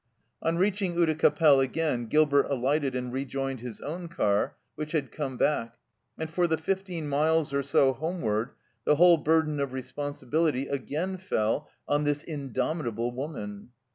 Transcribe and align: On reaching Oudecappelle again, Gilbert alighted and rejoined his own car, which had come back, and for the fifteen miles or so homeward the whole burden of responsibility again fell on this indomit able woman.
On 0.41 0.57
reaching 0.57 0.95
Oudecappelle 0.95 1.59
again, 1.63 2.07
Gilbert 2.07 2.47
alighted 2.49 2.95
and 2.95 3.13
rejoined 3.13 3.59
his 3.59 3.79
own 3.81 4.07
car, 4.07 4.55
which 4.73 4.93
had 4.93 5.11
come 5.11 5.37
back, 5.37 5.77
and 6.17 6.27
for 6.27 6.47
the 6.47 6.57
fifteen 6.57 7.07
miles 7.07 7.53
or 7.53 7.61
so 7.61 7.93
homeward 7.93 8.49
the 8.83 8.95
whole 8.95 9.17
burden 9.17 9.59
of 9.59 9.73
responsibility 9.73 10.65
again 10.67 11.17
fell 11.17 11.69
on 11.87 12.03
this 12.03 12.23
indomit 12.23 12.87
able 12.87 13.11
woman. 13.11 13.69